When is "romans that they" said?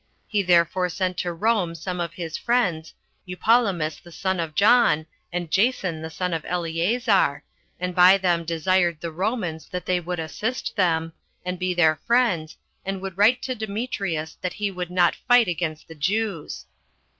9.11-9.99